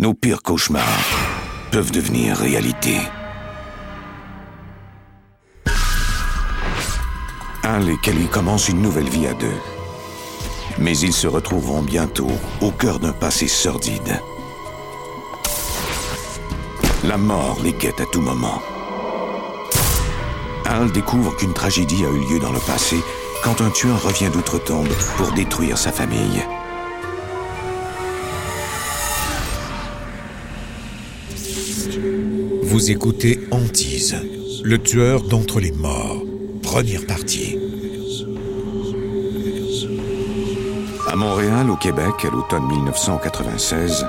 nos 0.00 0.14
pires 0.14 0.40
cauchemars 0.40 0.82
peuvent 1.70 1.92
devenir 1.92 2.34
réalité. 2.34 2.96
Al 7.62 7.86
et 7.86 7.98
Kelly 8.02 8.26
commencent 8.28 8.70
une 8.70 8.80
nouvelle 8.80 9.10
vie 9.10 9.26
à 9.26 9.34
deux. 9.34 9.60
Mais 10.78 10.96
ils 10.96 11.12
se 11.12 11.26
retrouveront 11.26 11.82
bientôt 11.82 12.30
au 12.62 12.70
cœur 12.70 12.98
d'un 12.98 13.12
passé 13.12 13.46
sordide. 13.46 14.22
La 17.04 17.18
mort 17.18 17.58
les 17.62 17.74
guette 17.74 18.00
à 18.00 18.06
tout 18.06 18.22
moment. 18.22 18.62
Al 20.64 20.90
découvre 20.92 21.36
qu'une 21.36 21.52
tragédie 21.52 22.06
a 22.06 22.08
eu 22.08 22.32
lieu 22.32 22.38
dans 22.38 22.52
le 22.52 22.60
passé 22.60 22.96
quand 23.44 23.60
un 23.60 23.70
tueur 23.70 24.02
revient 24.02 24.30
d'outre-tombe 24.30 24.88
pour 25.18 25.32
détruire 25.32 25.76
sa 25.76 25.92
famille. 25.92 26.42
Vous 32.80 32.90
écoutez 32.90 33.38
Antise, 33.50 34.16
le 34.62 34.78
tueur 34.78 35.20
d'entre 35.24 35.60
les 35.60 35.70
morts. 35.70 36.22
Première 36.62 37.04
partie. 37.04 37.58
À 41.06 41.14
Montréal, 41.14 41.68
au 41.68 41.76
Québec, 41.76 42.14
à 42.24 42.30
l'automne 42.30 42.66
1996, 42.68 44.06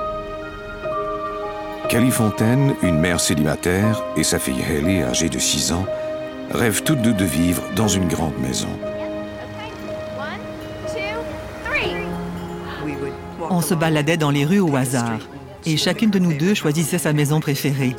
Kelly 1.90 2.10
Fontaine, 2.10 2.74
une 2.82 2.98
mère 2.98 3.20
célibataire, 3.20 4.02
et 4.16 4.24
sa 4.24 4.38
fille 4.38 4.62
Haley, 4.62 5.02
âgée 5.02 5.28
de 5.28 5.38
6 5.38 5.72
ans, 5.72 5.84
rêvent 6.50 6.82
toutes 6.82 7.02
deux 7.02 7.12
de 7.12 7.26
vivre 7.26 7.62
dans 7.76 7.88
une 7.88 8.08
grande 8.08 8.38
maison. 8.38 8.70
On 13.50 13.60
se 13.60 13.74
baladait 13.74 14.16
dans 14.16 14.30
les 14.30 14.46
rues 14.46 14.60
au 14.60 14.74
hasard, 14.76 15.20
et 15.66 15.76
chacune 15.76 16.08
de 16.08 16.18
nous 16.18 16.32
deux 16.32 16.54
choisissait 16.54 16.96
sa 16.96 17.12
maison 17.12 17.38
préférée. 17.38 17.94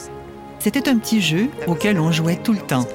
C'était 0.64 0.88
un 0.88 0.98
petit 0.98 1.20
jeu 1.20 1.50
auquel 1.68 2.00
on 2.00 2.14
jouait 2.14 2.38
tout 2.38 2.54
le 2.54 2.60
temps. 2.60 2.88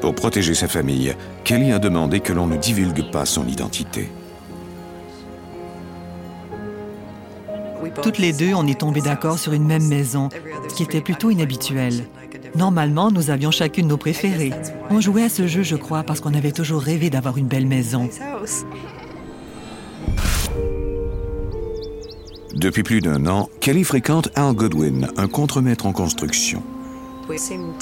Pour 0.00 0.14
protéger 0.14 0.54
sa 0.54 0.68
famille, 0.68 1.16
Kelly 1.42 1.72
a 1.72 1.80
demandé 1.80 2.20
que 2.20 2.32
l'on 2.32 2.46
ne 2.46 2.56
divulgue 2.56 3.10
pas 3.10 3.24
son 3.24 3.48
identité. 3.48 4.08
Toutes 8.04 8.18
les 8.18 8.32
deux, 8.32 8.54
on 8.54 8.68
est 8.68 8.78
tombés 8.78 9.00
d'accord 9.00 9.40
sur 9.40 9.52
une 9.52 9.66
même 9.66 9.88
maison, 9.88 10.28
ce 10.68 10.74
qui 10.76 10.84
était 10.84 11.00
plutôt 11.00 11.30
inhabituel. 11.30 12.04
Normalement, 12.54 13.10
nous 13.10 13.30
avions 13.30 13.50
chacune 13.50 13.88
nos 13.88 13.96
préférés. 13.96 14.52
On 14.90 15.00
jouait 15.00 15.24
à 15.24 15.28
ce 15.28 15.48
jeu, 15.48 15.64
je 15.64 15.74
crois, 15.74 16.04
parce 16.04 16.20
qu'on 16.20 16.34
avait 16.34 16.52
toujours 16.52 16.82
rêvé 16.82 17.10
d'avoir 17.10 17.36
une 17.36 17.48
belle 17.48 17.66
maison. 17.66 18.08
Depuis 22.54 22.84
plus 22.84 23.00
d'un 23.00 23.26
an, 23.26 23.48
Kelly 23.60 23.82
fréquente 23.82 24.28
Al 24.36 24.52
Goodwin, 24.54 25.08
un 25.16 25.26
contremaître 25.26 25.86
en 25.86 25.92
construction. 25.92 26.62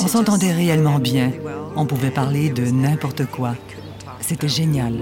On 0.00 0.06
s'entendait 0.06 0.53
réellement 0.53 0.99
bien. 0.99 1.31
On 1.77 1.84
pouvait 1.84 2.10
parler 2.10 2.49
de 2.49 2.65
n'importe 2.71 3.27
quoi. 3.27 3.55
C'était 4.21 4.49
génial. 4.49 4.94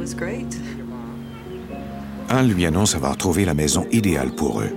Al 2.29 2.49
lui 2.49 2.67
annonce 2.67 2.95
avoir 2.95 3.17
trouvé 3.17 3.45
la 3.45 3.55
maison 3.55 3.87
idéale 3.93 4.35
pour 4.35 4.61
eux. 4.61 4.71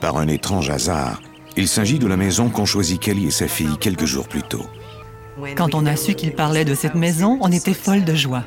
Par 0.00 0.18
un 0.18 0.28
étrange 0.28 0.68
hasard, 0.68 1.22
il 1.56 1.68
s'agit 1.68 1.98
de 1.98 2.06
la 2.06 2.16
maison 2.16 2.50
qu'ont 2.50 2.66
choisi 2.66 2.98
Kelly 2.98 3.26
et 3.28 3.30
sa 3.30 3.48
fille 3.48 3.78
quelques 3.78 4.06
jours 4.06 4.28
plus 4.28 4.42
tôt. 4.42 4.66
Quand 5.56 5.74
on 5.74 5.86
a 5.86 5.96
su 5.96 6.14
qu'il 6.14 6.32
parlait 6.32 6.64
de 6.64 6.74
cette 6.74 6.94
maison, 6.96 7.38
on 7.40 7.50
était 7.50 7.74
folle 7.74 8.04
de 8.04 8.14
joie. 8.14 8.44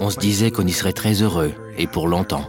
On 0.00 0.10
se 0.10 0.18
disait 0.18 0.50
qu'on 0.50 0.66
y 0.66 0.72
serait 0.72 0.92
très 0.92 1.22
heureux, 1.22 1.52
et 1.76 1.86
pour 1.86 2.08
longtemps. 2.08 2.48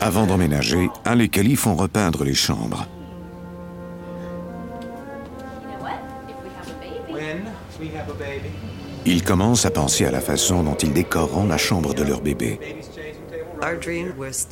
Avant 0.00 0.26
d'emménager, 0.26 0.88
Al 1.04 1.20
et 1.20 1.28
Kelly 1.28 1.56
font 1.56 1.74
repeindre 1.74 2.24
les 2.24 2.34
chambres. 2.34 2.86
Ils 9.06 9.22
commencent 9.22 9.66
à 9.66 9.70
penser 9.70 10.04
à 10.04 10.10
la 10.10 10.20
façon 10.20 10.62
dont 10.62 10.74
ils 10.74 10.92
décoreront 10.92 11.46
la 11.46 11.58
chambre 11.58 11.94
de 11.94 12.02
leur 12.02 12.20
bébé. 12.20 12.58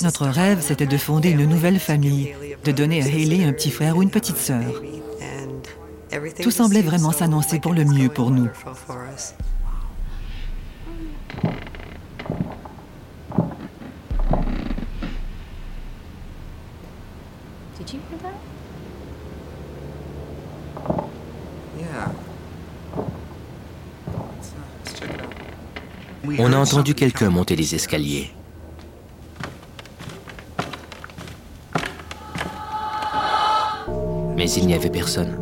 Notre 0.03 0.27
rêve, 0.27 0.61
c'était 0.61 0.87
de 0.87 0.97
fonder 0.97 1.31
une 1.31 1.45
nouvelle 1.47 1.79
famille, 1.79 2.35
de 2.65 2.73
donner 2.73 3.03
à 3.03 3.07
Haley 3.07 3.45
un 3.45 3.53
petit 3.53 3.71
frère 3.71 3.97
ou 3.97 4.03
une 4.03 4.11
petite 4.11 4.37
sœur. 4.37 4.83
Tout 6.43 6.51
semblait 6.51 6.83
vraiment 6.83 7.13
s'annoncer 7.13 7.61
pour 7.61 7.75
le 7.75 7.85
mieux 7.85 8.09
pour 8.09 8.31
nous. 8.31 8.49
On 26.39 26.53
a 26.53 26.57
entendu 26.57 26.95
quelqu'un 26.95 27.31
monter 27.31 27.57
les 27.57 27.75
escaliers. 27.75 28.31
Mais 34.37 34.51
il 34.51 34.67
n'y 34.67 34.75
avait 34.75 34.91
personne. 34.91 35.39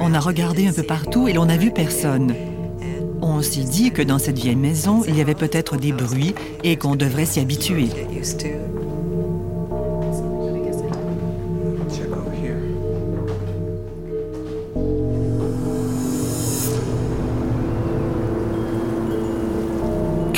On 0.00 0.14
a 0.14 0.20
regardé 0.20 0.66
un 0.66 0.72
peu 0.72 0.82
partout 0.82 1.28
et 1.28 1.32
l'on 1.32 1.46
n'a 1.46 1.56
vu 1.56 1.70
personne. 1.70 2.34
On 3.20 3.42
s'est 3.42 3.64
dit 3.64 3.90
que 3.90 4.02
dans 4.02 4.18
cette 4.18 4.38
vieille 4.38 4.56
maison, 4.56 5.02
il 5.06 5.16
y 5.16 5.20
avait 5.20 5.34
peut-être 5.34 5.76
des 5.76 5.92
bruits 5.92 6.34
et 6.64 6.76
qu'on 6.76 6.96
devrait 6.96 7.26
s'y 7.26 7.40
habituer. 7.40 7.88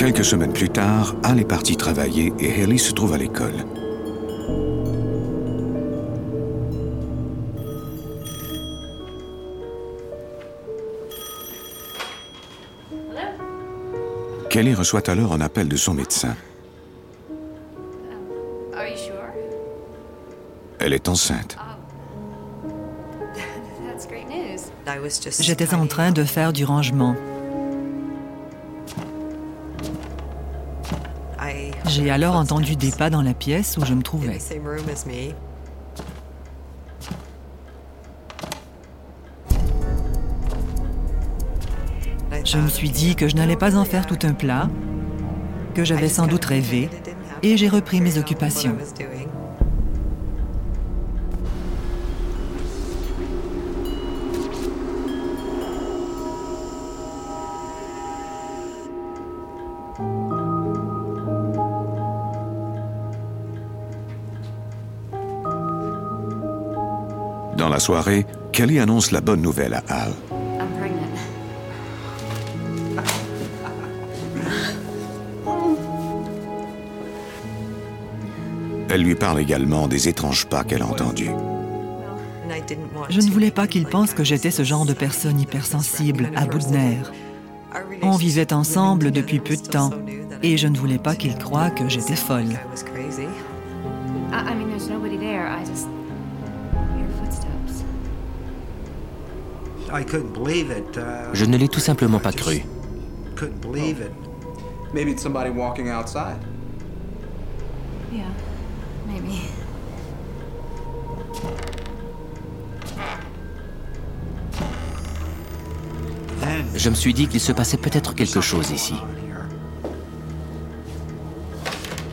Quelques 0.01 0.25
semaines 0.25 0.55
plus 0.55 0.71
tard, 0.71 1.15
Al 1.23 1.39
est 1.41 1.45
parti 1.45 1.77
travailler 1.77 2.33
et 2.39 2.63
Haley 2.63 2.79
se 2.79 2.93
trouve 2.93 3.13
à 3.13 3.19
l'école. 3.19 3.53
Kelly 14.49 14.73
reçoit 14.73 15.11
alors 15.11 15.35
un 15.35 15.43
appel 15.43 15.69
de 15.69 15.77
son 15.77 15.93
médecin. 15.93 16.35
Elle 20.79 20.95
est 20.95 21.11
enceinte. 21.11 21.59
J'étais 25.41 25.75
en 25.75 25.87
train 25.87 26.11
de 26.11 26.25
faire 26.25 26.55
du 26.55 26.65
rangement. 26.65 27.17
J'ai 31.87 32.11
alors 32.11 32.37
entendu 32.37 32.77
des 32.77 32.91
pas 32.91 33.11
dans 33.11 33.23
la 33.23 33.35
pièce 33.35 33.77
où 33.77 33.85
je 33.85 33.95
me 33.95 34.03
trouvais. 34.03 34.39
Je 42.45 42.59
me 42.59 42.69
suis 42.69 42.91
dit 42.91 43.17
que 43.17 43.29
je 43.29 43.37
n'allais 43.37 43.57
pas 43.57 43.77
en 43.77 43.85
faire 43.85 44.07
tout 44.07 44.19
un 44.23 44.33
plat, 44.33 44.69
que 45.75 45.85
j'avais 45.85 46.09
sans 46.09 46.27
doute 46.27 46.45
rêvé, 46.45 46.89
et 47.43 47.57
j'ai 47.57 47.69
repris 47.69 48.01
mes 48.01 48.19
occupations. 48.19 48.77
La 67.81 67.85
soirée, 67.87 68.27
Kelly 68.53 68.79
annonce 68.79 69.11
la 69.11 69.23
bonne 69.23 69.41
nouvelle 69.41 69.73
à 69.73 69.83
Al. 69.89 70.13
Elle 78.91 79.01
lui 79.01 79.15
parle 79.15 79.41
également 79.41 79.89
des 79.89 80.09
étranges 80.09 80.45
pas 80.45 80.63
qu'elle 80.63 80.83
a 80.83 80.87
entendus. 80.87 81.31
Je 83.09 83.21
ne 83.23 83.31
voulais 83.31 83.51
pas 83.51 83.67
qu'il 83.67 83.87
pense 83.87 84.13
que 84.13 84.25
j'étais 84.25 84.51
ce 84.51 84.63
genre 84.63 84.85
de 84.85 84.93
personne 84.93 85.41
hypersensible, 85.41 86.31
à 86.37 86.45
bout 86.45 86.59
de 86.59 86.67
nerfs. 86.67 87.13
On 88.03 88.17
vivait 88.17 88.53
ensemble 88.53 89.11
depuis 89.11 89.39
peu 89.39 89.57
de 89.57 89.67
temps 89.67 89.91
et 90.43 90.59
je 90.59 90.69
ne 90.69 90.77
voulais 90.77 90.99
pas 90.99 91.17
qu'il 91.17 91.35
croie 91.39 91.71
que 91.71 91.89
j'étais 91.89 92.17
folle. 92.17 92.59
Je 101.33 101.45
ne 101.45 101.57
l'ai 101.57 101.69
tout 101.69 101.81
simplement 101.81 102.19
pas 102.19 102.33
cru. 102.33 102.63
couldn't 103.41 103.61
believe 103.63 104.01
it. 104.01 104.13
Maybe 104.93 105.11
it's 105.13 105.23
somebody 105.23 105.51
walking 105.51 105.89
outside. 105.89 106.37
Yeah, 108.13 108.25
maybe. 109.07 109.49
Then 116.41 116.67
Je 116.75 116.91
me 116.91 116.95
suis 116.95 117.15
dit 117.15 117.29
qu'il 117.29 117.41
se 117.41 117.53
passait 117.53 117.79
peut-être 117.79 118.15
quelque 118.15 118.41
chose 118.43 118.71
ici. 118.71 118.95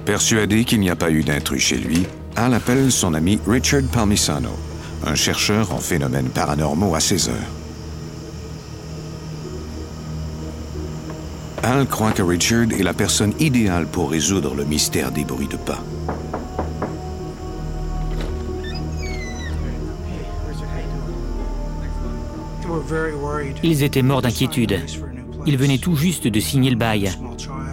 Persuadé 0.06 0.64
qu'il 0.64 0.80
n'y 0.80 0.90
a 0.90 0.96
pas 0.96 1.12
eu 1.12 1.24
d'intrus 1.24 1.62
chez 1.62 1.78
lui, 1.78 2.06
Al 2.38 2.54
appelle 2.54 2.92
son 2.92 3.14
ami 3.14 3.40
Richard 3.46 3.84
Palmisano, 3.92 4.52
un 5.06 5.16
chercheur 5.16 5.74
en 5.74 5.80
phénomènes 5.80 6.30
paranormaux 6.30 6.96
à 6.96 7.02
16 7.02 7.30
heures. 7.30 7.57
Al 11.64 11.88
croit 11.88 12.12
que 12.12 12.22
Richard 12.22 12.72
est 12.72 12.84
la 12.84 12.94
personne 12.94 13.34
idéale 13.40 13.88
pour 13.88 14.12
résoudre 14.12 14.56
le 14.56 14.66
mystère 14.66 15.12
des 15.12 15.24
bruits 15.24 15.48
de 15.48 15.58
pas. 15.58 15.84
Ils 23.64 23.84
étaient 23.84 24.02
morts 24.02 24.22
d'inquiétude. 24.22 24.82
Ils 25.46 25.58
venaient 25.58 25.78
tout 25.78 25.96
juste 25.96 26.28
de 26.28 26.40
signer 26.40 26.70
le 26.70 26.76
bail. 26.76 27.12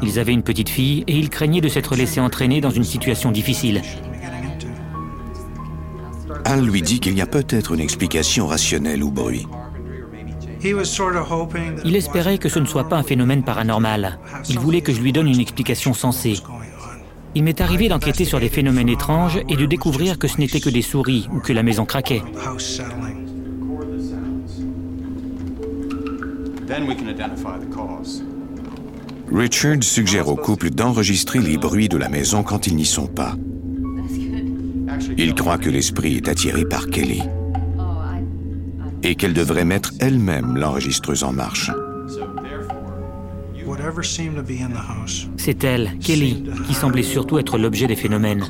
Ils 0.02 0.18
avaient 0.18 0.32
une 0.32 0.42
petite 0.42 0.68
fille 0.68 1.04
et 1.06 1.16
ils 1.16 1.30
craignaient 1.30 1.60
de 1.60 1.68
s'être 1.68 1.94
laissés 1.94 2.20
entraîner 2.20 2.60
dans 2.60 2.70
une 2.70 2.84
situation 2.84 3.30
difficile. 3.30 3.82
Al 6.44 6.64
lui 6.64 6.82
dit 6.82 7.00
qu'il 7.00 7.16
y 7.16 7.20
a 7.20 7.26
peut-être 7.26 7.72
une 7.72 7.80
explication 7.80 8.46
rationnelle 8.46 9.02
au 9.02 9.10
bruit. 9.10 9.46
Il 11.84 11.96
espérait 11.96 12.38
que 12.38 12.48
ce 12.48 12.58
ne 12.58 12.64
soit 12.64 12.88
pas 12.88 12.96
un 12.96 13.02
phénomène 13.02 13.42
paranormal. 13.42 14.18
Il 14.48 14.58
voulait 14.58 14.80
que 14.80 14.92
je 14.92 15.00
lui 15.00 15.12
donne 15.12 15.28
une 15.28 15.40
explication 15.40 15.92
sensée. 15.92 16.38
Il 17.34 17.42
m'est 17.42 17.60
arrivé 17.60 17.88
d'enquêter 17.88 18.24
sur 18.24 18.40
des 18.40 18.48
phénomènes 18.48 18.88
étranges 18.88 19.40
et 19.48 19.56
de 19.56 19.66
découvrir 19.66 20.18
que 20.18 20.28
ce 20.28 20.38
n'était 20.38 20.60
que 20.60 20.70
des 20.70 20.82
souris 20.82 21.28
ou 21.32 21.40
que 21.40 21.52
la 21.52 21.62
maison 21.62 21.84
craquait. 21.84 22.20
The 22.20 22.46
house 22.46 22.64
settling. 22.64 23.24
Then 26.66 26.88
we 26.88 26.96
can 26.96 27.08
identify 27.08 27.58
the 27.58 27.68
cause. 27.70 28.22
Richard 29.30 29.82
suggère 29.82 30.28
au 30.28 30.36
couple 30.36 30.70
d'enregistrer 30.70 31.40
les 31.40 31.58
bruits 31.58 31.88
de 31.88 31.96
la 31.96 32.08
maison 32.08 32.42
quand 32.42 32.66
ils 32.66 32.76
n'y 32.76 32.86
sont 32.86 33.06
pas. 33.06 33.36
Il 35.18 35.34
croit 35.34 35.58
que 35.58 35.70
l'esprit 35.70 36.16
est 36.16 36.28
attiré 36.28 36.64
par 36.64 36.86
Kelly. 36.86 37.22
Et 39.04 39.14
qu'elle 39.14 39.34
devrait 39.34 39.64
mettre 39.64 39.92
elle-même 40.00 40.56
l'enregistreuse 40.56 41.22
en 41.24 41.32
marche. 41.32 41.70
C'est 45.36 45.64
elle, 45.64 45.98
Kelly, 45.98 46.44
qui 46.66 46.74
semblait 46.74 47.02
surtout 47.02 47.38
être 47.38 47.58
l'objet 47.58 47.86
des 47.86 47.96
phénomènes. 47.96 48.44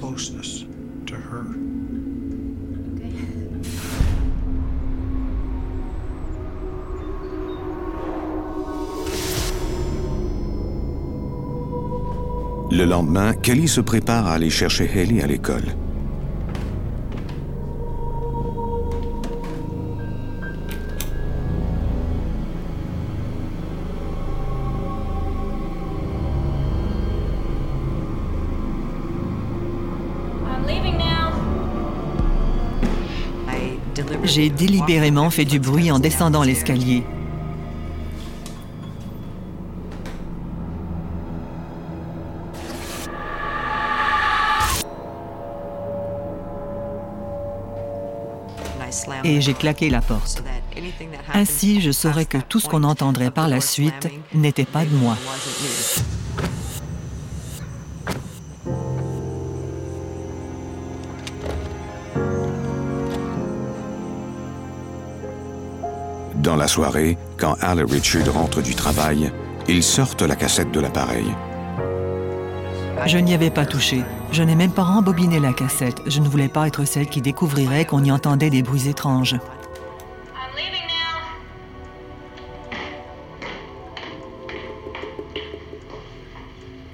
Le 12.70 12.84
lendemain, 12.84 13.34
Kelly 13.34 13.68
se 13.68 13.80
prépare 13.80 14.26
à 14.26 14.32
aller 14.32 14.50
chercher 14.50 14.90
Haley 14.90 15.22
à 15.22 15.28
l'école. 15.28 15.62
J'ai 34.34 34.50
délibérément 34.50 35.30
fait 35.30 35.44
du 35.44 35.60
bruit 35.60 35.92
en 35.92 36.00
descendant 36.00 36.42
l'escalier. 36.42 37.04
Et 49.22 49.40
j'ai 49.40 49.54
claqué 49.54 49.88
la 49.88 50.00
porte. 50.00 50.42
Ainsi, 51.32 51.80
je 51.80 51.92
saurais 51.92 52.24
que 52.24 52.38
tout 52.38 52.58
ce 52.58 52.68
qu'on 52.68 52.82
entendrait 52.82 53.30
par 53.30 53.46
la 53.46 53.60
suite 53.60 54.08
n'était 54.34 54.64
pas 54.64 54.84
de 54.84 54.96
moi. 54.96 55.16
Dans 66.36 66.56
la 66.56 66.68
soirée, 66.68 67.16
quand 67.36 67.56
Al 67.60 67.80
et 67.80 67.84
Richard 67.84 68.32
rentrent 68.32 68.62
du 68.62 68.74
travail, 68.74 69.32
ils 69.68 69.82
sortent 69.82 70.22
la 70.22 70.36
cassette 70.36 70.70
de 70.72 70.80
l'appareil. 70.80 71.26
Je 73.06 73.18
n'y 73.18 73.34
avais 73.34 73.50
pas 73.50 73.66
touché. 73.66 74.02
Je 74.32 74.42
n'ai 74.42 74.54
même 74.54 74.72
pas 74.72 74.82
rembobiné 74.82 75.38
la 75.38 75.52
cassette. 75.52 76.00
Je 76.06 76.20
ne 76.20 76.28
voulais 76.28 76.48
pas 76.48 76.66
être 76.66 76.84
celle 76.84 77.06
qui 77.06 77.20
découvrirait 77.20 77.84
qu'on 77.84 78.02
y 78.02 78.10
entendait 78.10 78.50
des 78.50 78.62
bruits 78.62 78.88
étranges. 78.88 79.36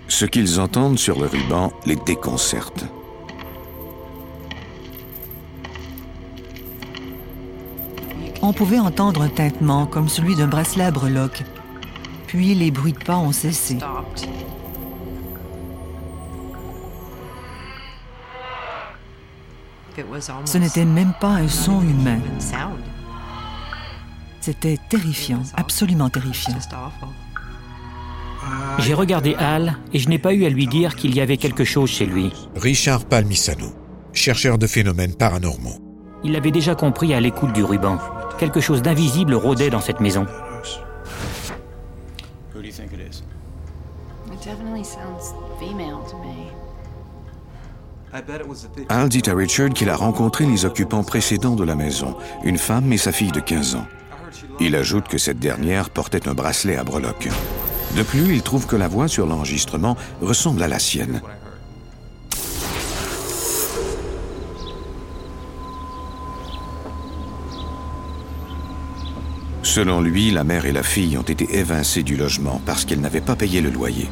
Ce 0.09 0.27
qu'ils 0.27 0.61
entendent 0.61 0.99
sur 0.99 1.19
le 1.19 1.27
ruban 1.27 1.73
les 1.87 1.97
déconcerte. 1.97 2.85
On 8.51 8.53
pouvait 8.53 8.81
entendre 8.81 9.23
un 9.23 9.29
tintement 9.29 9.87
comme 9.87 10.09
celui 10.09 10.35
d'un 10.35 10.49
bracelet 10.49 10.83
à 10.83 10.91
breloques. 10.91 11.45
Puis 12.27 12.53
les 12.57 12.73
bruits 12.73 12.95
de 12.95 12.99
pas 12.99 13.17
ont 13.17 13.31
cessé. 13.31 13.79
Ce 20.45 20.59
n'était 20.59 20.85
même 20.85 21.13
pas 21.21 21.29
un 21.29 21.47
son 21.47 21.81
humain. 21.81 22.19
C'était 24.41 24.79
terrifiant, 24.89 25.45
absolument 25.57 26.11
terrifiant. 26.11 26.59
J'ai 28.81 28.95
regardé 28.95 29.37
Al 29.37 29.77
et 29.93 30.01
je 30.01 30.09
n'ai 30.09 30.19
pas 30.19 30.35
eu 30.35 30.45
à 30.45 30.49
lui 30.49 30.67
dire 30.67 30.97
qu'il 30.97 31.15
y 31.15 31.21
avait 31.21 31.37
quelque 31.37 31.63
chose 31.63 31.89
chez 31.89 32.05
lui. 32.05 32.33
Richard 32.57 33.05
Palmisano, 33.05 33.73
chercheur 34.13 34.59
de 34.59 34.67
phénomènes 34.67 35.15
paranormaux. 35.15 35.79
Il 36.25 36.33
l'avait 36.33 36.51
déjà 36.51 36.75
compris 36.75 37.15
à 37.15 37.21
l'écoute 37.21 37.53
du 37.53 37.63
ruban. 37.63 38.01
Quelque 38.41 38.61
chose 38.63 38.81
d'invisible 38.81 39.35
rôdait 39.35 39.69
dans 39.69 39.83
cette 39.83 40.01
maison. 40.01 40.27
Al 48.89 49.09
dit 49.11 49.23
à 49.29 49.35
Richard 49.35 49.69
qu'il 49.69 49.91
a 49.91 49.97
rencontré 49.97 50.47
les 50.47 50.65
occupants 50.65 51.05
précédents 51.05 51.55
de 51.55 51.65
la 51.65 51.75
maison, 51.75 52.17
une 52.43 52.57
femme 52.57 52.91
et 52.95 52.97
sa 52.97 53.13
fille 53.13 53.31
de 53.31 53.41
15 53.41 53.75
ans. 53.75 53.87
Il 54.59 54.75
ajoute 54.75 55.07
que 55.07 55.19
cette 55.19 55.39
dernière 55.39 55.91
portait 55.91 56.27
un 56.27 56.33
bracelet 56.33 56.79
à 56.79 56.83
breloques. 56.83 57.29
De 57.95 58.03
plus, 58.03 58.37
il 58.37 58.43
trouve 58.43 58.67
que 58.67 58.77
la 58.77 58.89
voix 58.89 59.09
sur 59.09 59.27
l'enregistrement 59.27 59.99
ressemble 60.23 60.63
à 60.63 60.69
la 60.69 60.79
sienne. 60.79 61.21
Selon 69.63 70.01
lui, 70.01 70.31
la 70.31 70.45
mère 70.45 70.65
et 70.65 70.73
la 70.73 70.83
fille 70.83 71.19
ont 71.19 71.23
été 71.23 71.59
évincées 71.59 72.03
du 72.03 72.17
logement 72.17 72.61
parce 72.65 72.85
qu'elles 72.85 73.01
n'avaient 73.01 73.21
pas 73.21 73.37
payé 73.37 73.61
le 73.61 73.71
loyer. 73.71 74.09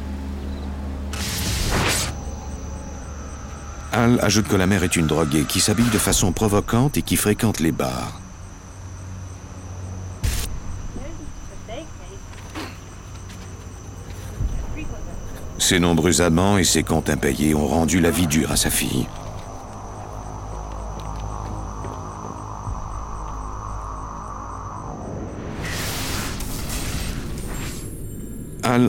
Al 3.93 4.21
ajoute 4.23 4.47
que 4.47 4.57
la 4.57 4.67
mère 4.67 4.85
est 4.85 4.97
une 4.97 5.07
droguée 5.07 5.45
qui 5.45 5.61
s'habille 5.61 5.89
de 5.91 5.99
façon 5.99 6.33
provocante 6.33 6.97
et 6.99 7.03
qui 7.03 7.17
fréquente 7.17 7.61
les 7.61 7.73
bars. 7.73 8.21
Ses 15.59 15.81
nombreux 15.81 16.21
amants 16.23 16.57
et 16.57 16.65
ses 16.65 16.83
comptes 16.83 17.11
impayés 17.11 17.55
ont 17.55 17.67
rendu 17.67 18.01
la 18.01 18.11
vie 18.11 18.27
dure 18.27 18.53
à 18.53 18.57
sa 18.57 18.71
fille. 18.71 19.07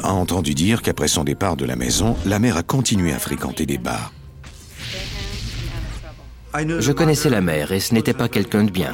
A 0.03 0.13
entendu 0.13 0.53
dire 0.53 0.81
qu'après 0.81 1.07
son 1.07 1.23
départ 1.23 1.55
de 1.55 1.65
la 1.65 1.75
maison, 1.75 2.15
la 2.25 2.37
mère 2.37 2.57
a 2.57 2.63
continué 2.63 3.11
à 3.11 3.19
fréquenter 3.19 3.65
des 3.65 3.77
bars. 3.77 4.13
Je 6.53 6.91
connaissais 6.91 7.29
la 7.29 7.41
mère 7.41 7.71
et 7.71 7.79
ce 7.79 7.93
n'était 7.93 8.13
pas 8.13 8.27
quelqu'un 8.27 8.63
de 8.63 8.71
bien. 8.71 8.91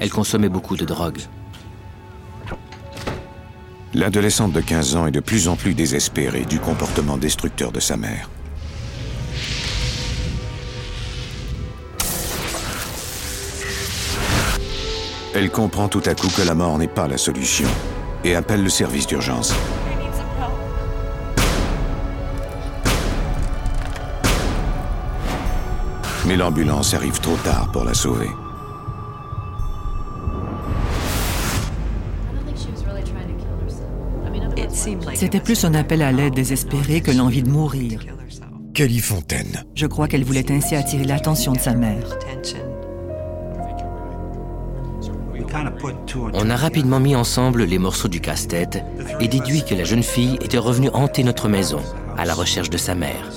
Elle 0.00 0.10
consommait 0.10 0.48
beaucoup 0.48 0.76
de 0.76 0.84
drogue. 0.84 1.20
L'adolescente 3.94 4.52
de 4.52 4.60
15 4.60 4.96
ans 4.96 5.06
est 5.06 5.12
de 5.12 5.20
plus 5.20 5.48
en 5.48 5.56
plus 5.56 5.74
désespérée 5.74 6.44
du 6.44 6.58
comportement 6.58 7.16
destructeur 7.16 7.70
de 7.70 7.80
sa 7.80 7.96
mère. 7.96 8.28
Elle 15.34 15.50
comprend 15.50 15.88
tout 15.88 16.02
à 16.06 16.14
coup 16.14 16.28
que 16.28 16.42
la 16.42 16.54
mort 16.54 16.78
n'est 16.78 16.86
pas 16.86 17.08
la 17.08 17.18
solution 17.18 17.66
et 18.22 18.36
appelle 18.36 18.62
le 18.62 18.68
service 18.68 19.08
d'urgence. 19.08 19.52
Mais 26.26 26.36
l'ambulance 26.36 26.94
arrive 26.94 27.18
trop 27.18 27.36
tard 27.38 27.70
pour 27.72 27.82
la 27.84 27.94
sauver. 27.94 28.30
C'était 35.14 35.40
plus 35.40 35.64
un 35.64 35.74
appel 35.74 36.02
à 36.02 36.12
l'aide 36.12 36.34
désespéré 36.34 37.00
que 37.00 37.10
l'envie 37.10 37.42
de 37.42 37.50
mourir. 37.50 38.00
Kelly 38.72 39.00
Fontaine. 39.00 39.64
Je 39.74 39.86
crois 39.86 40.06
qu'elle 40.06 40.24
voulait 40.24 40.50
ainsi 40.52 40.76
attirer 40.76 41.04
l'attention 41.04 41.52
de 41.52 41.58
sa 41.58 41.74
mère. 41.74 42.18
On 46.32 46.50
a 46.50 46.56
rapidement 46.56 47.00
mis 47.00 47.14
ensemble 47.14 47.64
les 47.64 47.78
morceaux 47.78 48.08
du 48.08 48.20
casse-tête 48.20 48.82
et 49.20 49.28
déduit 49.28 49.64
que 49.64 49.74
la 49.74 49.84
jeune 49.84 50.02
fille 50.02 50.38
était 50.40 50.58
revenue 50.58 50.90
hanter 50.92 51.22
notre 51.24 51.48
maison 51.48 51.80
à 52.16 52.24
la 52.24 52.34
recherche 52.34 52.70
de 52.70 52.76
sa 52.76 52.94
mère. 52.94 53.30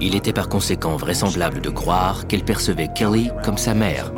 Il 0.00 0.14
était 0.14 0.32
par 0.32 0.48
conséquent 0.48 0.96
vraisemblable 0.96 1.60
de 1.60 1.70
croire 1.70 2.26
qu'elle 2.26 2.44
percevait 2.44 2.88
Kelly 2.94 3.30
comme 3.44 3.58
sa 3.58 3.74
mère. 3.74 4.12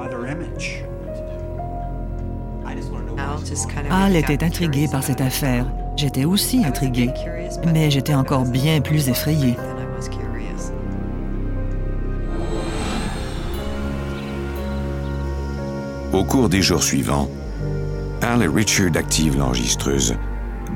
Al 3.90 4.16
était 4.16 4.44
intrigué 4.44 4.86
par 4.90 5.02
cette 5.02 5.20
affaire. 5.20 5.66
J'étais 5.96 6.24
aussi 6.24 6.64
intrigué, 6.64 7.10
mais 7.72 7.90
j'étais 7.90 8.14
encore 8.14 8.44
bien 8.44 8.80
plus 8.80 9.08
effrayé. 9.08 9.56
Au 16.12 16.24
cours 16.24 16.48
des 16.48 16.62
jours 16.62 16.82
suivants, 16.82 17.28
Al 18.22 18.40
et 18.42 18.46
Richard 18.46 18.96
activent 18.96 19.36
l'enregistreuse 19.36 20.14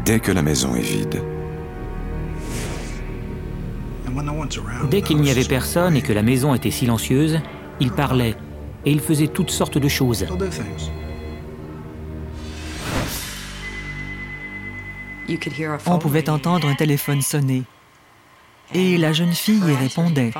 dès 0.05 0.19
que 0.19 0.33
la 0.33 0.43
maison 0.43 0.75
est 0.75 0.81
vide. 0.81 1.23
Dès 4.91 5.01
qu'il 5.03 5.19
n'y 5.21 5.31
avait 5.31 5.45
personne 5.45 5.97
et 5.97 6.03
que 6.03 6.13
la 6.13 6.23
maison 6.23 6.55
était 6.55 6.73
silencieuse, 6.73 7.41
ils 7.79 7.93
parlaient 7.93 8.35
et 8.85 8.91
ils 8.91 9.01
faisaient 9.01 9.29
toutes 9.29 9.51
sortes 9.51 9.79
de 9.79 9.89
choses. 9.89 10.27
On 15.87 15.99
pouvait 15.99 16.29
entendre 16.29 16.69
un 16.69 16.75
téléphone 16.75 17.23
sonner. 17.23 17.63
Et 18.75 18.99
la 18.99 19.13
jeune 19.13 19.33
fille 19.33 19.63
y 19.65 19.75
répondait. 19.75 20.33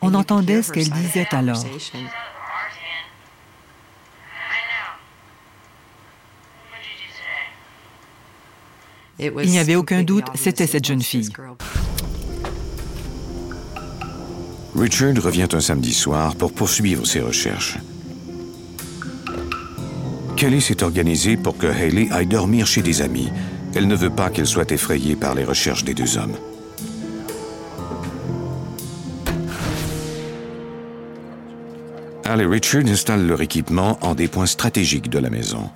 On 0.00 0.14
entendait 0.14 0.62
ce 0.62 0.72
qu'elle 0.72 0.90
disait 0.90 1.28
alors. 1.30 1.64
Il 9.18 9.50
n'y 9.50 9.58
avait 9.58 9.76
aucun 9.76 10.02
doute, 10.02 10.26
c'était 10.34 10.66
cette 10.66 10.86
jeune 10.86 11.02
fille. 11.02 11.30
Richard 14.74 15.14
revient 15.22 15.48
un 15.52 15.60
samedi 15.60 15.92
soir 15.92 16.34
pour 16.34 16.52
poursuivre 16.52 17.06
ses 17.06 17.20
recherches. 17.20 17.78
Kelly 20.36 20.60
s'est 20.60 20.82
organisée 20.82 21.36
pour 21.36 21.56
que 21.56 21.66
Haley 21.66 22.08
aille 22.10 22.26
dormir 22.26 22.66
chez 22.66 22.82
des 22.82 23.02
amis. 23.02 23.28
Elle 23.74 23.86
ne 23.86 23.94
veut 23.94 24.10
pas 24.10 24.30
qu'elle 24.30 24.46
soit 24.46 24.72
effrayée 24.72 25.14
par 25.14 25.34
les 25.34 25.44
recherches 25.44 25.84
des 25.84 25.94
deux 25.94 26.16
hommes. 26.16 26.36
Al 32.24 32.40
et 32.40 32.46
Richard 32.46 32.86
installent 32.86 33.26
leur 33.26 33.42
équipement 33.42 33.98
en 34.00 34.14
des 34.14 34.26
points 34.26 34.46
stratégiques 34.46 35.10
de 35.10 35.18
la 35.18 35.28
maison. 35.28 35.70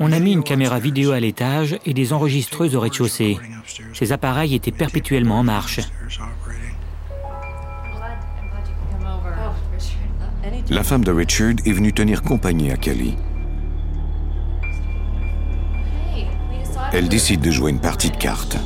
On 0.00 0.12
a 0.12 0.18
mis 0.18 0.32
une 0.32 0.42
caméra 0.42 0.78
vidéo 0.78 1.12
à 1.12 1.20
l'étage 1.20 1.78
et 1.86 1.94
des 1.94 2.12
enregistreuses 2.12 2.74
au 2.74 2.80
rez-de-chaussée. 2.80 3.38
Ces 3.92 4.12
appareils 4.12 4.54
étaient 4.54 4.72
perpétuellement 4.72 5.38
en 5.38 5.44
marche. 5.44 5.80
La 10.70 10.82
femme 10.82 11.04
de 11.04 11.12
Richard 11.12 11.54
est 11.64 11.72
venue 11.72 11.92
tenir 11.92 12.22
compagnie 12.22 12.70
à 12.70 12.76
Kelly. 12.76 13.16
Elle 16.92 17.08
décide 17.08 17.40
de 17.40 17.50
jouer 17.50 17.70
une 17.70 17.80
partie 17.80 18.10
de 18.10 18.16
cartes. 18.16 18.58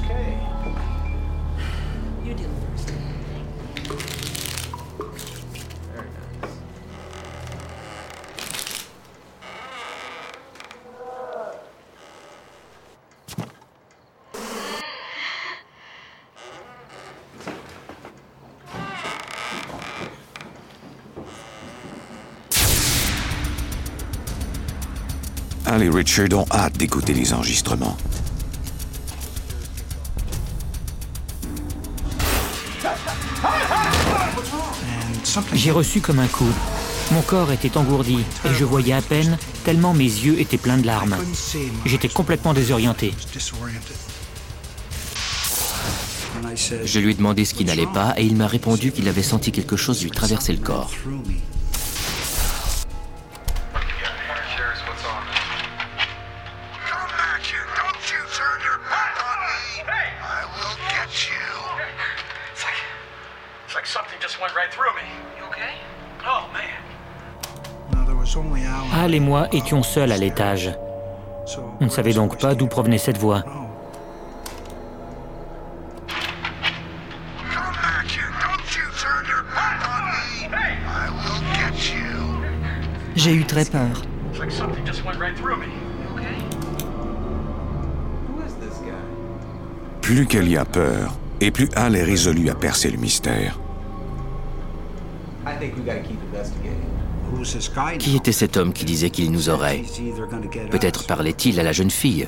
Al 25.70 25.84
et 25.84 25.88
Richard 25.88 26.26
ont 26.32 26.46
hâte 26.50 26.76
d'écouter 26.78 27.14
les 27.14 27.32
enregistrements. 27.32 27.96
J'ai 35.54 35.70
reçu 35.70 36.00
comme 36.00 36.18
un 36.18 36.26
coup. 36.26 36.52
Mon 37.12 37.22
corps 37.22 37.52
était 37.52 37.76
engourdi 37.76 38.18
et 38.44 38.52
je 38.52 38.64
voyais 38.64 38.94
à 38.94 39.00
peine 39.00 39.38
tellement 39.64 39.94
mes 39.94 40.02
yeux 40.02 40.40
étaient 40.40 40.58
pleins 40.58 40.76
de 40.76 40.86
larmes. 40.86 41.16
J'étais 41.86 42.08
complètement 42.08 42.52
désorienté. 42.52 43.14
Je 46.84 46.98
lui 46.98 47.12
ai 47.12 47.14
demandé 47.14 47.44
ce 47.44 47.54
qui 47.54 47.64
n'allait 47.64 47.86
pas 47.86 48.14
et 48.16 48.24
il 48.24 48.34
m'a 48.34 48.48
répondu 48.48 48.90
qu'il 48.90 49.06
avait 49.06 49.22
senti 49.22 49.52
quelque 49.52 49.76
chose 49.76 50.02
lui 50.02 50.10
traverser 50.10 50.52
le 50.52 50.58
corps. 50.58 50.90
Al 68.92 69.14
et 69.14 69.20
moi 69.20 69.48
étions 69.52 69.82
seuls 69.82 70.12
à 70.12 70.16
l'étage. 70.16 70.70
On 71.80 71.84
ne 71.84 71.90
savait 71.90 72.12
donc 72.12 72.38
pas 72.38 72.54
d'où 72.54 72.66
provenait 72.66 72.98
cette 72.98 73.18
voix. 73.18 73.42
J'ai 83.16 83.34
eu 83.34 83.44
très 83.44 83.64
peur. 83.64 84.02
Plus 90.00 90.26
Kelly 90.26 90.56
a 90.56 90.64
peur, 90.64 91.12
et 91.40 91.50
plus 91.50 91.68
Al 91.76 91.96
est 91.96 92.02
résolu 92.02 92.48
à 92.48 92.54
percer 92.54 92.90
le 92.90 92.96
mystère. 92.96 93.58
Qui 97.98 98.16
était 98.16 98.32
cet 98.32 98.56
homme 98.56 98.72
qui 98.72 98.84
disait 98.84 99.10
qu'il 99.10 99.30
nous 99.30 99.48
aurait 99.48 99.82
Peut-être 100.70 101.06
parlait-il 101.06 101.58
à 101.60 101.62
la 101.62 101.72
jeune 101.72 101.90
fille. 101.90 102.26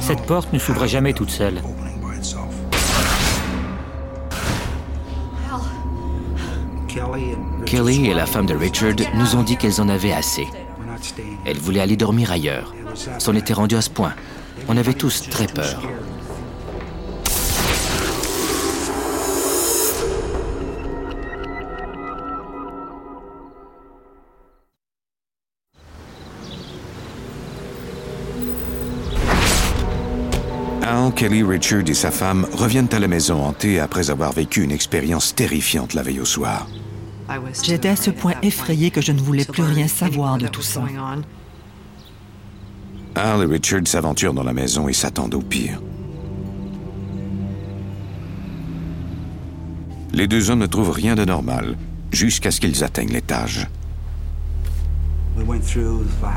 Cette 0.00 0.22
porte 0.22 0.52
ne 0.52 0.58
s'ouvrait 0.58 0.88
jamais 0.88 1.12
toute 1.12 1.30
seule. 1.30 1.60
Kelly 7.66 8.06
et 8.06 8.14
la 8.14 8.26
femme 8.26 8.46
de 8.46 8.54
Richard 8.54 8.94
nous 9.14 9.36
ont 9.36 9.42
dit 9.42 9.56
qu'elles 9.56 9.80
en 9.80 9.88
avaient 9.88 10.12
assez. 10.12 10.46
Elles 11.44 11.58
voulaient 11.58 11.80
aller 11.80 11.96
dormir 11.96 12.32
ailleurs. 12.32 12.74
C'en 13.18 13.34
était 13.34 13.52
rendu 13.52 13.76
à 13.76 13.82
ce 13.82 13.90
point. 13.90 14.14
On 14.68 14.76
avait 14.76 14.94
tous 14.94 15.28
très 15.28 15.46
peur. 15.46 15.82
Kelly, 31.18 31.42
Richard 31.42 31.82
et 31.88 31.94
sa 31.94 32.12
femme 32.12 32.46
reviennent 32.52 32.88
à 32.92 33.00
la 33.00 33.08
maison 33.08 33.42
hantée 33.42 33.80
après 33.80 34.10
avoir 34.10 34.30
vécu 34.30 34.62
une 34.62 34.70
expérience 34.70 35.34
terrifiante 35.34 35.94
la 35.94 36.02
veille 36.02 36.20
au 36.20 36.24
soir. 36.24 36.68
J'étais 37.62 37.88
à 37.88 37.96
ce 37.96 38.10
point 38.10 38.34
effrayée 38.42 38.90
que 38.90 39.00
je 39.00 39.12
ne 39.12 39.20
voulais 39.20 39.44
plus 39.44 39.62
rien 39.62 39.88
savoir 39.88 40.38
de 40.38 40.48
tout 40.48 40.62
ça. 40.62 40.82
Al 43.14 43.42
et 43.42 43.46
Richard 43.46 43.86
s'aventurent 43.86 44.34
dans 44.34 44.44
la 44.44 44.52
maison 44.52 44.88
et 44.88 44.92
s'attendent 44.92 45.34
au 45.34 45.42
pire. 45.42 45.80
Les 50.12 50.26
deux 50.26 50.50
hommes 50.50 50.60
ne 50.60 50.66
trouvent 50.66 50.90
rien 50.90 51.14
de 51.14 51.24
normal 51.24 51.76
jusqu'à 52.10 52.50
ce 52.50 52.60
qu'ils 52.60 52.82
atteignent 52.84 53.12
l'étage. 53.12 53.68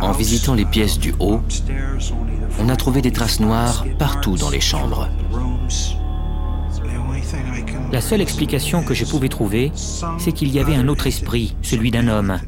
En 0.02 0.12
visitant 0.12 0.54
les 0.54 0.66
pièces 0.66 1.00
du 1.00 1.14
haut, 1.20 1.42
on 2.60 2.70
a 2.70 2.76
trouvé 2.76 3.02
des 3.02 3.12
traces 3.12 3.40
noires 3.40 3.86
partout 3.98 4.36
dans 4.38 4.50
les 4.50 4.62
chambres. 4.62 5.10
La 7.92 8.02
seule 8.02 8.22
explication 8.22 8.84
que 8.84 8.94
je 8.94 9.06
pouvais 9.06 9.30
trouver, 9.30 9.72
c'est 10.18 10.32
qu'il 10.32 10.50
y 10.50 10.60
avait 10.60 10.76
un 10.76 10.88
autre 10.88 11.08
esprit, 11.08 11.56
celui 11.62 11.92
d'un 11.92 12.08
homme. 12.08 12.40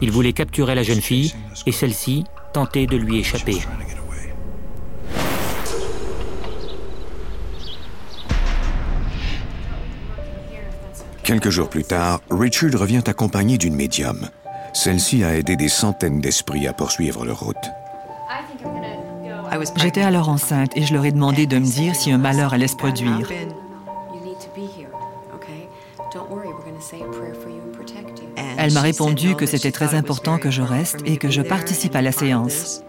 Il 0.00 0.10
voulait 0.10 0.32
capturer 0.32 0.74
la 0.74 0.82
jeune 0.82 1.00
fille 1.00 1.34
et 1.66 1.72
celle-ci 1.72 2.24
tentait 2.52 2.86
de 2.86 2.96
lui 2.96 3.18
échapper. 3.18 3.58
Quelques 11.22 11.50
jours 11.50 11.68
plus 11.68 11.84
tard, 11.84 12.20
Richard 12.30 12.72
revient 12.74 13.02
accompagné 13.06 13.56
d'une 13.56 13.76
médium. 13.76 14.28
Celle-ci 14.72 15.22
a 15.22 15.36
aidé 15.36 15.56
des 15.56 15.68
centaines 15.68 16.20
d'esprits 16.20 16.66
à 16.66 16.72
poursuivre 16.72 17.24
leur 17.24 17.40
route. 17.40 17.56
J'étais 19.76 20.02
alors 20.02 20.28
enceinte 20.28 20.76
et 20.76 20.82
je 20.82 20.94
leur 20.94 21.04
ai 21.04 21.12
demandé 21.12 21.46
de 21.46 21.58
me 21.58 21.64
dire 21.64 21.94
si 21.94 22.10
un 22.10 22.18
malheur 22.18 22.54
allait 22.54 22.68
se 22.68 22.76
produire. 22.76 23.28
Elle 28.62 28.72
m'a 28.74 28.80
répondu 28.80 29.34
que 29.34 29.44
c'était 29.44 29.72
très 29.72 29.96
important 29.96 30.38
que 30.38 30.52
je 30.52 30.62
reste 30.62 30.98
et 31.04 31.16
que 31.16 31.28
je 31.30 31.42
participe 31.42 31.96
à 31.96 32.00
la 32.00 32.12
séance. 32.12 32.84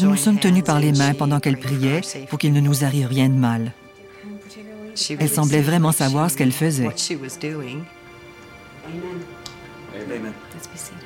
Nous 0.00 0.08
nous 0.08 0.16
sommes 0.16 0.38
tenus 0.38 0.64
par 0.64 0.80
les 0.80 0.92
mains 0.92 1.12
pendant 1.12 1.40
qu'elle 1.40 1.58
priait 1.58 2.00
pour 2.30 2.38
qu'il 2.38 2.54
ne 2.54 2.60
nous 2.60 2.84
arrive 2.84 3.06
rien 3.06 3.28
de 3.28 3.34
mal. 3.34 3.72
Elle 5.10 5.28
semblait 5.28 5.60
vraiment 5.60 5.92
savoir 5.92 6.30
ce 6.30 6.38
qu'elle 6.38 6.52
faisait. 6.52 6.86
Amen. 6.86 6.94
Possible. 10.72 11.00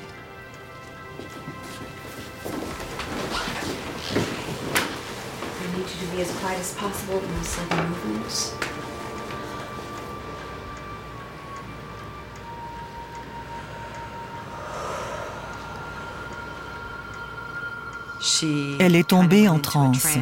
Elle 18.79 18.97
est 18.97 19.09
tombée 19.09 19.49
en 19.49 19.59
transe. 19.59 20.19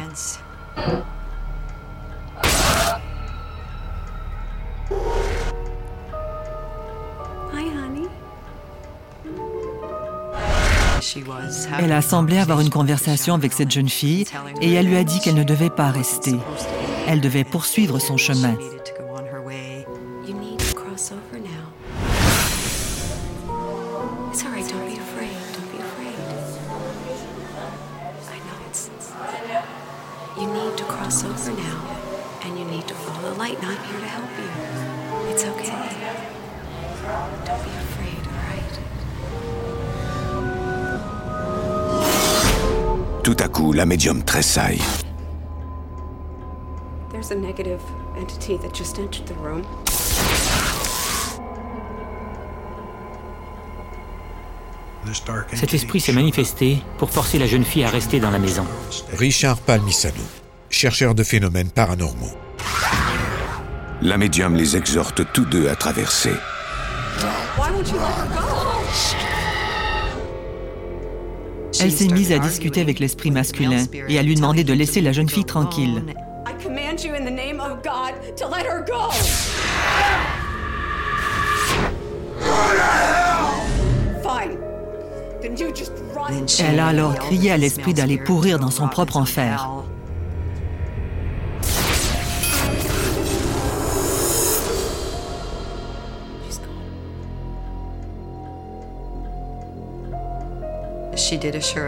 Elle 11.79 11.91
a 11.91 12.01
semblé 12.01 12.37
avoir 12.37 12.59
une 12.59 12.69
conversation 12.69 13.33
avec 13.33 13.53
cette 13.53 13.71
jeune 13.71 13.89
fille 13.89 14.25
et 14.61 14.73
elle 14.73 14.87
lui 14.87 14.97
a 14.97 15.03
dit 15.03 15.19
qu'elle 15.19 15.35
ne 15.35 15.43
devait 15.43 15.69
pas 15.69 15.91
rester. 15.91 16.35
Elle 17.07 17.21
devait 17.21 17.43
poursuivre 17.43 17.99
son 17.99 18.17
chemin. 18.17 18.55
Médium 43.89 44.23
tressaille. 44.23 44.79
Cet 55.53 55.73
esprit 55.73 55.99
s'est 55.99 56.11
manifesté 56.11 56.83
pour 56.99 57.09
forcer 57.09 57.39
la 57.39 57.47
jeune 57.47 57.63
fille 57.63 57.83
à 57.83 57.89
rester 57.89 58.19
dans 58.19 58.29
la 58.29 58.37
maison. 58.37 58.63
Richard 59.17 59.57
Palmisano, 59.57 60.21
chercheur 60.69 61.15
de 61.15 61.23
phénomènes 61.23 61.71
paranormaux. 61.71 62.37
La 64.03 64.19
médium 64.19 64.55
les 64.55 64.77
exhorte 64.77 65.23
tous 65.33 65.45
deux 65.45 65.67
à 65.67 65.75
traverser. 65.75 66.33
Elle 71.81 71.91
s'est 71.91 72.07
mise 72.07 72.31
à 72.31 72.39
discuter 72.39 72.81
avec 72.81 72.99
l'esprit 72.99 73.31
masculin 73.31 73.85
et 74.07 74.19
à 74.19 74.23
lui 74.23 74.35
demander 74.35 74.63
de 74.63 74.73
laisser 74.73 75.01
la 75.01 75.11
jeune 75.11 75.29
fille 75.29 75.45
tranquille. 75.45 76.03
Elle 86.59 86.79
a 86.79 86.87
alors 86.87 87.15
crié 87.15 87.51
à 87.51 87.57
l'esprit 87.57 87.93
d'aller 87.93 88.17
pourrir 88.17 88.59
dans 88.59 88.71
son 88.71 88.87
propre 88.87 89.17
enfer. 89.17 89.69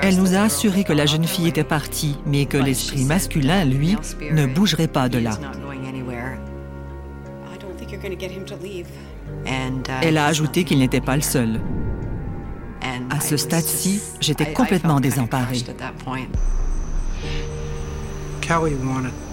Elle 0.01 0.17
nous 0.17 0.35
a 0.35 0.41
assuré 0.41 0.83
que 0.83 0.93
la 0.93 1.05
jeune 1.05 1.25
fille 1.25 1.47
était 1.47 1.63
partie, 1.63 2.15
mais 2.25 2.45
que 2.45 2.57
l'esprit 2.57 3.05
masculin, 3.05 3.65
lui, 3.65 3.95
ne 4.31 4.45
bougerait 4.45 4.87
pas 4.87 5.09
de 5.09 5.19
là. 5.19 5.31
Elle 10.01 10.17
a 10.17 10.25
ajouté 10.25 10.63
qu'il 10.63 10.79
n'était 10.79 11.01
pas 11.01 11.15
le 11.15 11.21
seul. 11.21 11.59
À 13.09 13.19
ce 13.19 13.37
stade-ci, 13.37 14.01
j'étais 14.19 14.53
complètement 14.53 14.99
désemparée. 14.99 15.63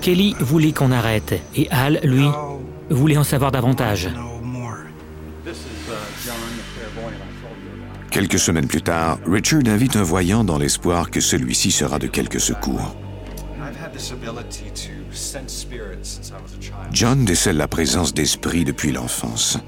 Kelly 0.00 0.36
voulait 0.40 0.72
qu'on 0.72 0.92
arrête. 0.92 1.40
Et 1.54 1.68
Al, 1.70 2.00
lui, 2.04 2.28
voulait 2.90 3.16
en 3.16 3.24
savoir 3.24 3.50
davantage. 3.50 4.08
Quelques 8.10 8.38
semaines 8.38 8.66
plus 8.66 8.82
tard, 8.82 9.18
Richard 9.26 9.66
invite 9.66 9.96
un 9.96 10.02
voyant 10.02 10.44
dans 10.44 10.58
l'espoir 10.58 11.10
que 11.10 11.20
celui-ci 11.20 11.70
sera 11.70 11.98
de 11.98 12.06
quelque 12.06 12.38
secours. 12.38 12.96
John 16.92 17.24
décèle 17.24 17.56
la 17.56 17.68
présence 17.68 18.14
d'esprits 18.14 18.64
depuis 18.64 18.92
l'enfance. 18.92 19.58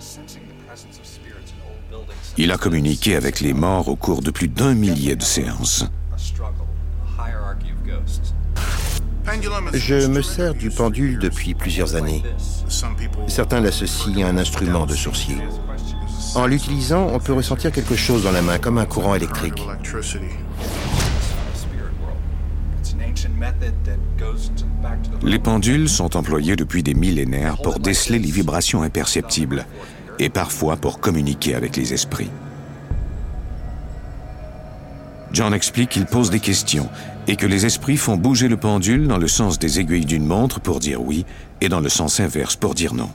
Il 2.36 2.52
a 2.52 2.56
communiqué 2.56 3.16
avec 3.16 3.40
les 3.40 3.52
morts 3.52 3.88
au 3.88 3.96
cours 3.96 4.22
de 4.22 4.30
plus 4.30 4.48
d'un 4.48 4.74
millier 4.74 5.16
de 5.16 5.22
séances. 5.22 5.84
Je 9.74 10.06
me 10.06 10.22
sers 10.22 10.54
du 10.54 10.70
pendule 10.70 11.18
depuis 11.18 11.54
plusieurs 11.54 11.94
années. 11.94 12.22
Certains 13.28 13.60
l'associent 13.60 14.26
à 14.26 14.30
un 14.30 14.38
instrument 14.38 14.86
de 14.86 14.94
sourcier. 14.94 15.36
En 16.34 16.46
l'utilisant, 16.46 17.08
on 17.12 17.18
peut 17.18 17.32
ressentir 17.32 17.72
quelque 17.72 17.96
chose 17.96 18.22
dans 18.22 18.30
la 18.30 18.42
main, 18.42 18.58
comme 18.58 18.78
un 18.78 18.86
courant 18.86 19.14
électrique. 19.14 19.60
Les 25.22 25.38
pendules 25.38 25.88
sont 25.88 26.16
employés 26.16 26.56
depuis 26.56 26.82
des 26.82 26.94
millénaires 26.94 27.56
pour 27.62 27.80
déceler 27.80 28.18
les 28.18 28.30
vibrations 28.30 28.82
imperceptibles 28.82 29.66
et 30.18 30.28
parfois 30.28 30.76
pour 30.76 31.00
communiquer 31.00 31.54
avec 31.54 31.76
les 31.76 31.92
esprits. 31.92 32.30
John 35.32 35.54
explique 35.54 35.90
qu'il 35.90 36.06
pose 36.06 36.30
des 36.30 36.40
questions 36.40 36.88
et 37.28 37.36
que 37.36 37.46
les 37.46 37.66
esprits 37.66 37.96
font 37.96 38.16
bouger 38.16 38.48
le 38.48 38.56
pendule 38.56 39.06
dans 39.06 39.18
le 39.18 39.28
sens 39.28 39.58
des 39.58 39.78
aiguilles 39.78 40.04
d'une 40.04 40.26
montre 40.26 40.60
pour 40.60 40.80
dire 40.80 41.00
oui 41.00 41.24
et 41.60 41.68
dans 41.68 41.80
le 41.80 41.88
sens 41.88 42.20
inverse 42.20 42.56
pour 42.56 42.74
dire 42.74 42.94
non. 42.94 43.10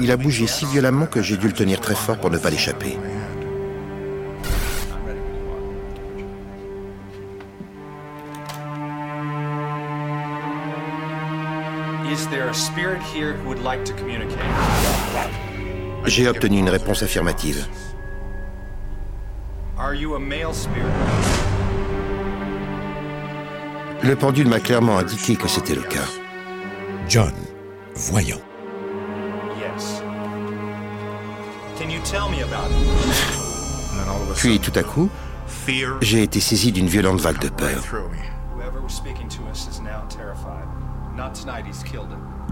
Il 0.00 0.10
a 0.10 0.16
bougé 0.16 0.46
si 0.46 0.66
violemment 0.66 1.06
que 1.06 1.22
j'ai 1.22 1.36
dû 1.36 1.46
le 1.46 1.52
tenir 1.52 1.80
très 1.80 1.94
fort 1.94 2.16
pour 2.18 2.30
ne 2.30 2.38
pas 2.38 2.50
l'échapper. 2.50 2.96
J'ai 16.06 16.28
obtenu 16.28 16.58
une 16.58 16.68
réponse 16.68 17.02
affirmative. 17.02 17.66
Le 24.02 24.16
pendule 24.16 24.48
m'a 24.48 24.60
clairement 24.60 24.98
indiqué 24.98 25.36
que 25.36 25.48
c'était 25.48 25.74
le 25.74 25.82
cas. 25.82 26.08
John, 27.08 27.34
voyons. 27.94 28.40
Puis 34.36 34.58
tout 34.60 34.72
à 34.74 34.82
coup, 34.82 35.08
j'ai 36.00 36.22
été 36.22 36.40
saisi 36.40 36.72
d'une 36.72 36.86
violente 36.86 37.20
vague 37.20 37.40
de 37.40 37.48
peur. 37.48 37.82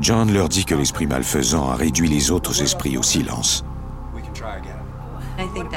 John 0.00 0.32
leur 0.32 0.48
dit 0.48 0.64
que 0.64 0.74
l'esprit 0.74 1.06
malfaisant 1.06 1.70
a 1.70 1.76
réduit 1.76 2.08
les 2.08 2.30
autres 2.30 2.62
esprits 2.62 2.96
au 2.96 3.02
silence. 3.02 3.64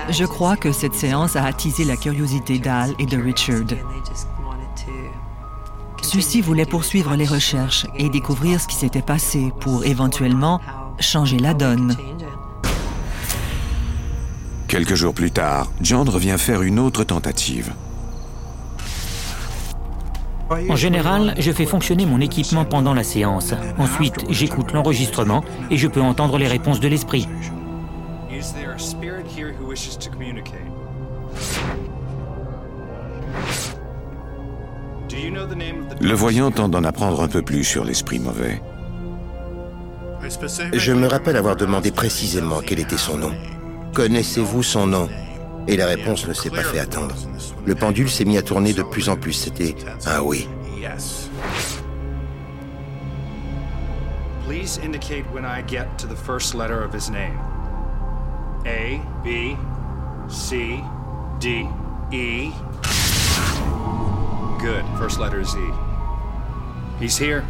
Je 0.10 0.26
crois 0.26 0.58
que 0.58 0.72
cette 0.72 0.94
séance 0.94 1.36
a 1.36 1.46
attisé 1.46 1.86
la 1.86 1.96
curiosité 1.96 2.60
d'Al 2.60 2.94
et 3.00 3.06
de 3.06 3.18
Richard. 3.18 3.78
Ceux-ci 6.02 6.42
voulaient 6.42 6.66
poursuivre 6.66 7.16
les 7.16 7.26
recherches 7.26 7.86
et 7.96 8.10
découvrir 8.10 8.60
ce 8.60 8.68
qui 8.68 8.76
s'était 8.76 9.02
passé 9.02 9.54
pour 9.62 9.86
éventuellement 9.86 10.60
changer 11.00 11.38
la 11.38 11.54
donne. 11.54 11.96
Quelques 14.72 14.96
jours 14.96 15.14
plus 15.14 15.32
tard, 15.32 15.70
John 15.82 16.08
revient 16.08 16.38
faire 16.38 16.62
une 16.62 16.80
autre 16.80 17.04
tentative. 17.04 17.74
En 20.70 20.78
général, 20.78 21.36
je 21.38 21.52
fais 21.52 21.66
fonctionner 21.66 22.06
mon 22.06 22.22
équipement 22.22 22.64
pendant 22.64 22.94
la 22.94 23.04
séance. 23.04 23.54
Ensuite, 23.78 24.24
j'écoute 24.30 24.72
l'enregistrement 24.72 25.44
et 25.70 25.76
je 25.76 25.90
peux 25.90 26.00
entendre 26.00 26.38
les 26.38 26.48
réponses 26.48 26.80
de 26.80 26.88
l'esprit. 26.88 27.28
Le 36.00 36.14
voyant 36.14 36.50
tente 36.50 36.72
d'en 36.72 36.86
apprendre 36.86 37.22
un 37.22 37.28
peu 37.28 37.42
plus 37.42 37.66
sur 37.66 37.84
l'esprit 37.84 38.20
mauvais. 38.20 38.62
Je 40.72 40.94
me 40.94 41.08
rappelle 41.08 41.36
avoir 41.36 41.58
demandé 41.58 41.92
précisément 41.92 42.62
quel 42.66 42.80
était 42.80 42.98
son 42.98 43.18
nom. 43.18 43.32
Connaissez-vous 43.94 44.64
son 44.64 44.88
nom 44.88 45.10
Et 45.68 45.76
la 45.76 45.86
réponse 45.86 46.28
ne 46.28 46.34
s'est 46.34 46.50
pas 46.50 46.64
fait 46.64 46.80
attendre. 46.80 47.14
Le 47.66 47.76
pendule 47.76 48.10
s'est 48.10 48.26
mis 48.26 48.38
à 48.38 48.42
tourner 48.42 48.74
de 48.74 48.84
plus 48.84 49.10
en 49.10 49.16
plus. 49.16 49.34
C'était 49.34 49.76
un 50.06 50.22
oui. 50.22 50.48
Please 54.48 54.80
indicate 54.80 55.24
when 55.32 55.46
I 55.46 55.62
get 55.62 55.98
to 56.00 56.08
the 56.08 56.16
first 56.16 56.54
letter 56.54 56.84
of 56.84 56.94
his 56.94 57.10
name. 57.10 57.40
A, 58.66 59.02
B, 59.24 59.56
C, 60.28 60.84
D, 61.40 61.68
E. 62.12 62.52
Good. 64.60 64.84
First 65.00 65.20
letter 65.20 65.40
is 65.40 65.56
E. 65.56 65.72
He's 67.00 67.18
here. 67.18 67.44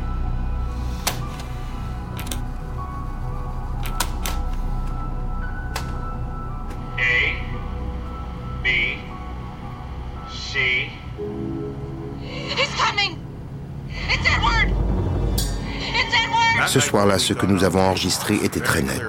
Ce 16.71 16.79
soir-là, 16.79 17.19
ce 17.19 17.33
que 17.33 17.45
nous 17.45 17.65
avons 17.65 17.81
enregistré 17.81 18.35
était 18.35 18.61
très 18.61 18.81
net. 18.81 19.03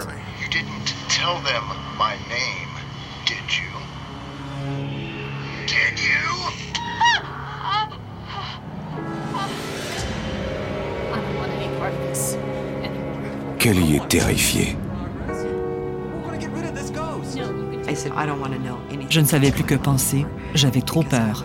Kelly 13.61 13.95
est 13.95 14.09
terrifiée. 14.09 14.77
Je 19.09 19.21
ne 19.21 19.25
savais 19.25 19.53
plus 19.53 19.63
que 19.63 19.77
penser. 19.77 20.27
J'avais 20.57 20.83
trop 20.83 21.05
peur. 21.05 21.45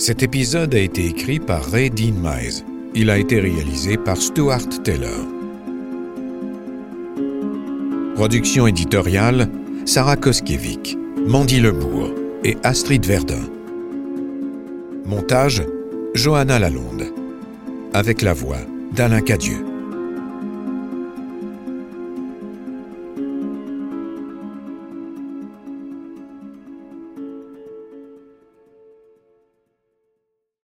Cet 0.00 0.22
épisode 0.22 0.74
a 0.74 0.78
été 0.78 1.04
écrit 1.04 1.38
par 1.38 1.62
Ray 1.62 1.90
Dean 1.90 2.14
Mize. 2.22 2.64
Il 2.94 3.10
a 3.10 3.18
été 3.18 3.38
réalisé 3.38 3.98
par 3.98 4.16
Stuart 4.16 4.66
Taylor. 4.82 5.26
Production 8.14 8.66
éditoriale 8.66 9.50
Sarah 9.84 10.16
Koskiewicz, 10.16 10.96
Mandy 11.26 11.60
Lebourg 11.60 12.14
et 12.44 12.56
Astrid 12.62 13.04
Verdun. 13.04 13.42
Montage 15.04 15.62
Johanna 16.14 16.58
Lalonde. 16.58 17.12
Avec 17.92 18.22
la 18.22 18.32
voix 18.32 18.56
d'Alain 18.92 19.20
Cadieux. 19.20 19.69